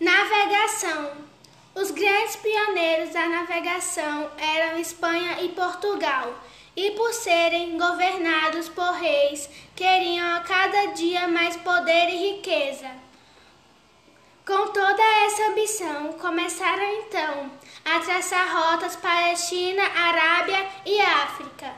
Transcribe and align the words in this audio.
Navegação. 0.00 1.10
Os 1.74 1.90
grandes 1.90 2.34
pioneiros 2.36 3.10
da 3.10 3.28
navegação 3.28 4.30
eram 4.38 4.78
Espanha 4.78 5.42
e 5.42 5.50
Portugal, 5.50 6.32
e 6.74 6.92
por 6.92 7.12
serem 7.12 7.76
governados 7.76 8.70
por 8.70 8.92
reis, 8.94 9.50
queriam 9.76 10.36
a 10.36 10.40
cada 10.40 10.86
dia 10.94 11.28
mais 11.28 11.54
poder 11.58 12.08
e 12.08 12.32
riqueza. 12.32 12.90
Com 14.46 14.68
toda 14.68 15.02
essa 15.26 15.48
ambição, 15.48 16.14
começaram 16.14 16.94
então 17.02 17.52
a 17.84 18.00
traçar 18.00 18.56
rotas 18.56 18.96
para 18.96 19.32
a 19.32 19.36
China, 19.36 19.82
Arábia 19.82 20.66
e 20.86 20.98
África. 20.98 21.74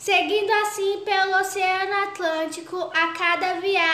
Seguindo 0.00 0.50
assim 0.50 1.02
pelo 1.04 1.38
Oceano 1.38 2.08
Atlântico, 2.08 2.90
a 2.92 3.12
cada 3.12 3.60
viagem 3.60 3.91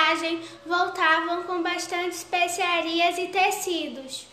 voltavam 0.66 1.44
com 1.44 1.62
bastante 1.62 2.16
especiarias 2.16 3.18
e 3.18 3.28
tecidos. 3.28 4.26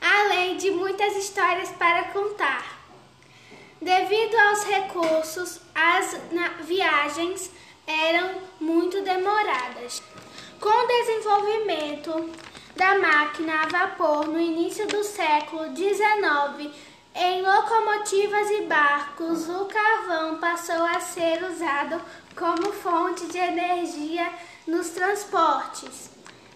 Além 0.00 0.56
de 0.56 0.70
muitas 0.70 1.16
histórias 1.16 1.70
para 1.70 2.04
contar. 2.04 2.80
Devido 3.80 4.34
aos 4.36 4.64
recursos, 4.64 5.60
as 5.74 6.16
viagens 6.64 7.50
eram 7.86 8.40
muito 8.60 9.02
demoradas. 9.02 10.02
Com 10.60 10.68
o 10.68 10.86
desenvolvimento 10.86 12.30
da 12.76 12.98
máquina 12.98 13.62
a 13.62 13.66
vapor 13.66 14.26
no 14.28 14.40
início 14.40 14.86
do 14.86 15.02
século 15.02 15.74
XIX, 15.74 16.72
em 17.14 17.42
locomotivas 17.42 18.50
e 18.50 18.62
barcos, 18.62 19.48
o 19.48 19.66
carvão 19.66 20.38
passou 20.38 20.82
a 20.84 20.98
ser 20.98 21.44
usado 21.44 22.00
como 22.34 22.72
fonte 22.72 23.26
de 23.26 23.38
energia 23.38 24.32
nos 24.66 24.90
transportes. 24.90 26.10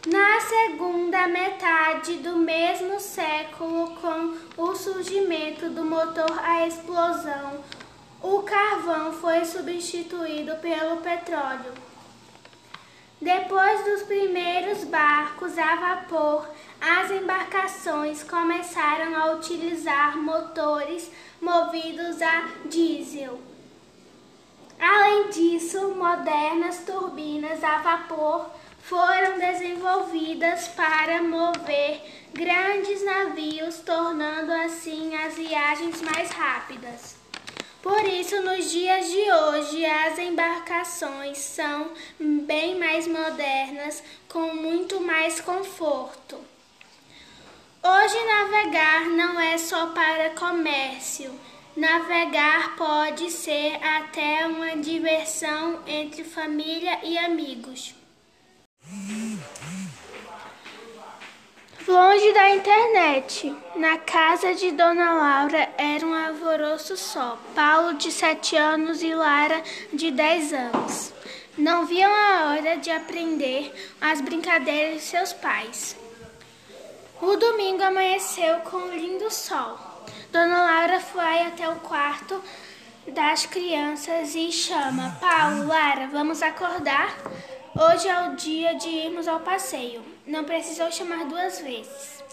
Na 0.07 0.41
segunda 0.41 1.27
metade 1.27 2.15
do 2.19 2.37
mesmo 2.37 2.99
século, 3.01 3.97
com 3.97 4.63
o 4.63 4.75
surgimento 4.75 5.69
do 5.69 5.85
motor 5.85 6.39
a 6.43 6.67
explosão, 6.67 7.63
o 8.23 8.43
carvão 8.43 9.13
foi 9.13 9.45
substituído 9.45 10.57
pelo 10.57 10.99
petróleo. 10.99 11.73
Depois 13.21 13.85
dos 13.85 14.03
primeiros 14.05 14.85
barcos 14.85 15.16
a 15.59 15.77
vapor, 15.77 16.49
as 16.81 17.11
embarcações 17.11 18.23
começaram 18.23 19.17
a 19.17 19.33
utilizar 19.33 20.17
motores 20.17 21.11
movidos 21.41 22.23
a 22.23 22.49
diesel. 22.67 23.41
Além 24.79 25.31
disso, 25.31 25.95
modernas 25.95 26.85
turbinas 26.87 27.65
a 27.65 27.79
vapor 27.79 28.51
foram 28.83 29.39
desenvolvidas 29.39 30.69
para 30.69 31.23
mover 31.23 32.01
grandes 32.33 33.05
navios, 33.05 33.79
tornando 33.79 34.53
assim 34.53 35.15
as 35.17 35.35
viagens 35.35 36.01
mais 36.03 36.31
rápidas. 36.31 37.26
Por 37.83 38.05
isso, 38.05 38.41
nos 38.43 38.71
dias 38.71 39.11
de 39.11 39.31
hoje, 39.31 39.85
as 39.85 40.19
embarcações 40.19 41.39
são 41.39 41.93
bem 42.19 42.79
mais 42.79 43.07
modernas, 43.07 44.03
com 44.29 44.55
muito 44.55 45.01
mais 45.01 45.41
conforto. 45.41 46.37
Hoje, 47.83 48.25
navegar 48.25 49.07
não 49.11 49.39
é 49.41 49.57
só 49.57 49.87
para 49.89 50.31
comércio. 50.31 51.33
Navegar 51.77 52.75
pode 52.75 53.31
ser 53.31 53.77
até 53.85 54.47
uma 54.47 54.77
diversão 54.77 55.81
entre 55.87 56.25
família 56.25 56.99
e 57.05 57.17
amigos. 57.19 57.95
Longe 61.89 62.33
da 62.33 62.51
internet, 62.51 63.55
na 63.77 63.97
casa 63.97 64.55
de 64.55 64.73
Dona 64.73 65.15
Laura 65.15 65.69
era 65.79 66.05
um 66.05 66.13
alvoroço 66.13 66.97
só. 66.97 67.39
Paulo, 67.55 67.95
de 67.95 68.11
sete 68.11 68.57
anos, 68.57 69.05
e 69.05 69.15
Lara, 69.15 69.63
de 69.93 70.11
dez 70.11 70.53
anos. 70.53 71.13
Não 71.57 71.87
viam 71.87 72.11
a 72.11 72.51
hora 72.51 72.77
de 72.77 72.91
aprender 72.91 73.73
as 74.01 74.21
brincadeiras 74.21 74.97
de 74.97 75.03
seus 75.03 75.33
pais. 75.33 75.97
O 77.23 77.37
domingo 77.37 77.85
amanheceu 77.85 78.57
com 78.63 78.79
um 78.79 78.97
lindo 78.97 79.31
sol. 79.31 79.79
Dona 80.33 80.63
Laura 80.63 80.99
foi 80.99 81.43
até 81.43 81.69
o 81.69 81.77
quarto 81.77 82.43
das 83.07 83.47
crianças 83.47 84.35
e 84.35 84.51
chama: 84.51 85.17
Paulo, 85.21 85.69
Lara, 85.69 86.09
vamos 86.09 86.43
acordar? 86.43 87.17
Hoje 87.77 88.09
é 88.09 88.29
o 88.29 88.35
dia 88.35 88.75
de 88.75 88.89
irmos 88.89 89.29
ao 89.29 89.39
passeio. 89.39 90.16
Não 90.27 90.45
precisou 90.45 90.91
chamar 90.91 91.25
duas 91.27 91.61
vezes. 91.61 92.25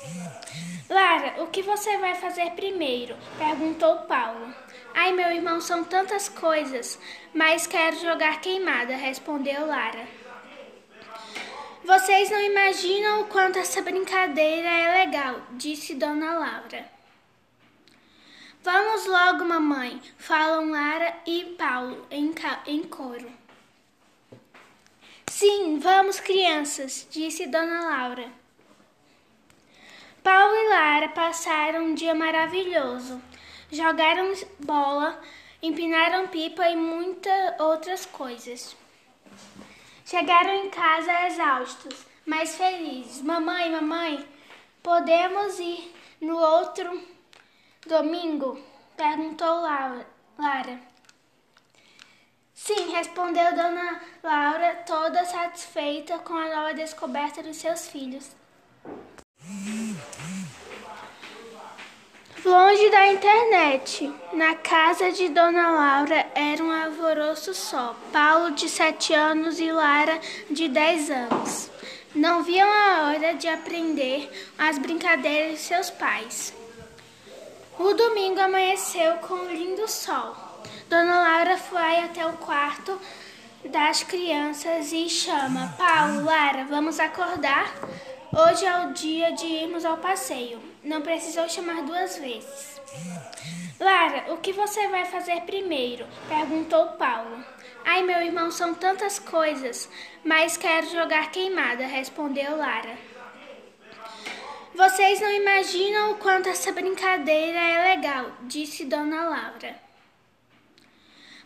Lara, 0.89 1.43
o 1.43 1.47
que 1.47 1.61
você 1.61 1.97
vai 1.97 2.15
fazer 2.15 2.51
primeiro? 2.51 3.15
perguntou 3.37 3.97
Paulo. 3.99 4.53
Ai, 4.95 5.11
meu 5.11 5.31
irmão, 5.31 5.61
são 5.61 5.83
tantas 5.83 6.27
coisas, 6.27 6.99
mas 7.33 7.67
quero 7.67 7.99
jogar 7.99 8.41
queimada, 8.41 8.95
respondeu 8.95 9.65
Lara. 9.65 10.07
Vocês 11.83 12.29
não 12.29 12.41
imaginam 12.41 13.21
o 13.21 13.25
quanto 13.25 13.59
essa 13.59 13.81
brincadeira 13.81 14.69
é 14.69 15.05
legal, 15.05 15.41
disse 15.51 15.95
Dona 15.95 16.33
Laura. 16.33 16.85
Vamos 18.63 19.05
logo, 19.05 19.43
mamãe, 19.43 20.01
falam 20.17 20.71
Lara 20.71 21.13
e 21.27 21.55
Paulo 21.57 22.07
em, 22.09 22.33
em 22.65 22.83
coro. 22.83 23.29
Sim, 25.43 25.77
vamos, 25.77 26.21
crianças, 26.21 27.05
disse 27.11 27.45
Dona 27.47 27.81
Laura. 27.81 28.31
Paulo 30.23 30.55
e 30.55 30.69
Lara 30.69 31.09
passaram 31.09 31.83
um 31.83 31.93
dia 31.93 32.15
maravilhoso. 32.15 33.21
Jogaram 33.69 34.31
bola, 34.57 35.21
empinaram 35.61 36.29
pipa 36.29 36.69
e 36.69 36.77
muitas 36.77 37.59
outras 37.59 38.05
coisas. 38.05 38.73
Chegaram 40.05 40.63
em 40.63 40.69
casa 40.69 41.27
exaustos, 41.27 42.05
mas 42.25 42.55
felizes. 42.55 43.21
Mamãe, 43.21 43.69
mamãe, 43.69 44.25
podemos 44.81 45.59
ir 45.59 45.93
no 46.21 46.37
outro 46.37 47.05
domingo? 47.85 48.57
perguntou 48.95 49.59
Lara. 49.59 50.92
Sim, 52.53 52.91
respondeu 52.91 53.55
Dona 53.55 53.99
Laura, 54.23 54.83
toda 54.85 55.25
satisfeita 55.25 56.19
com 56.19 56.33
a 56.33 56.55
nova 56.55 56.73
descoberta 56.73 57.41
dos 57.41 57.57
seus 57.57 57.87
filhos. 57.87 58.29
Longe 62.45 62.89
da 62.89 63.07
internet, 63.07 64.13
na 64.33 64.53
casa 64.55 65.11
de 65.11 65.29
Dona 65.29 65.71
Laura 65.71 66.27
era 66.35 66.63
um 66.63 66.71
alvoroço 66.71 67.53
só. 67.53 67.95
Paulo, 68.11 68.51
de 68.51 68.69
sete 68.69 69.13
anos, 69.13 69.59
e 69.59 69.71
Lara, 69.71 70.19
de 70.49 70.67
dez 70.67 71.09
anos. 71.09 71.71
Não 72.13 72.43
viam 72.43 72.69
a 72.69 73.07
hora 73.07 73.33
de 73.33 73.47
aprender 73.47 74.29
as 74.57 74.77
brincadeiras 74.77 75.53
de 75.53 75.59
seus 75.59 75.89
pais. 75.89 76.53
O 77.79 77.93
domingo 77.93 78.39
amanheceu 78.39 79.15
com 79.17 79.33
um 79.33 79.51
lindo 79.51 79.87
sol. 79.87 80.52
Dona 80.89 81.19
Laura 81.21 81.57
foi 81.57 81.99
até 81.99 82.25
o 82.25 82.33
quarto 82.33 82.99
das 83.65 84.03
crianças 84.03 84.91
e 84.91 85.09
chama: 85.09 85.73
Paulo, 85.77 86.25
Lara, 86.25 86.65
vamos 86.65 86.99
acordar? 86.99 87.73
Hoje 88.31 88.65
é 88.65 88.85
o 88.85 88.93
dia 88.93 89.31
de 89.31 89.45
irmos 89.45 89.85
ao 89.85 89.97
passeio. 89.97 90.61
Não 90.83 91.01
precisou 91.01 91.47
chamar 91.47 91.83
duas 91.83 92.17
vezes. 92.17 92.81
Lara, 93.79 94.33
o 94.33 94.37
que 94.37 94.51
você 94.51 94.87
vai 94.87 95.05
fazer 95.05 95.41
primeiro? 95.41 96.05
perguntou 96.27 96.87
Paulo. 96.93 97.43
Ai, 97.85 98.01
meu 98.03 98.21
irmão, 98.21 98.49
são 98.49 98.73
tantas 98.73 99.19
coisas, 99.19 99.89
mas 100.23 100.57
quero 100.57 100.89
jogar 100.89 101.31
queimada, 101.31 101.85
respondeu 101.85 102.57
Lara. 102.57 102.97
Vocês 104.73 105.19
não 105.21 105.31
imaginam 105.31 106.11
o 106.11 106.15
quanto 106.15 106.49
essa 106.49 106.71
brincadeira 106.71 107.59
é 107.59 107.95
legal, 107.95 108.31
disse 108.41 108.85
Dona 108.85 109.25
Laura. 109.25 109.92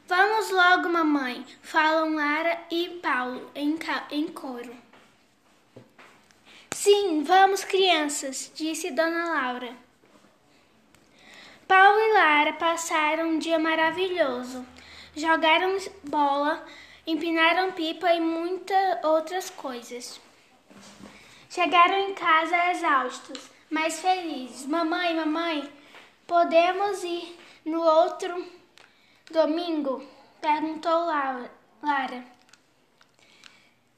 Vamos 0.08 0.52
logo, 0.52 0.88
mamãe, 0.88 1.46
falam 1.62 2.16
Lara 2.16 2.58
e 2.72 2.98
Paulo 3.04 3.52
em, 3.54 3.78
em 4.10 4.28
coro. 4.30 4.74
Sim, 6.72 7.24
vamos, 7.24 7.66
crianças, 7.66 8.50
disse 8.56 8.90
Dona 8.92 9.26
Laura. 9.26 9.76
Paulo 11.68 12.00
e 12.00 12.14
Lara 12.14 12.54
passaram 12.54 13.32
um 13.32 13.38
dia 13.38 13.60
maravilhoso. 13.60 14.66
Jogaram 15.14 15.78
bola, 16.06 16.66
empinaram 17.06 17.74
pipa 17.74 18.10
e 18.14 18.22
muitas 18.22 19.04
outras 19.04 19.50
coisas. 19.50 20.22
Chegaram 21.50 21.98
em 21.98 22.14
casa 22.14 22.72
exaustos, 22.72 23.50
mas 23.70 24.00
felizes. 24.00 24.66
Mamãe, 24.68 25.14
mamãe, 25.14 25.70
podemos 26.26 27.04
ir 27.04 27.38
no 27.66 27.82
outro 27.82 28.57
Domingo? 29.30 30.02
perguntou 30.40 31.06
Lara. 31.06 32.24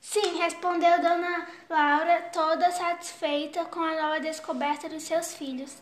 Sim, 0.01 0.39
respondeu 0.39 0.99
Dona 1.01 1.47
Laura, 1.69 2.29
toda 2.33 2.71
satisfeita 2.71 3.63
com 3.65 3.79
a 3.79 4.01
nova 4.01 4.19
descoberta 4.19 4.89
dos 4.89 5.03
seus 5.03 5.35
filhos. 5.35 5.77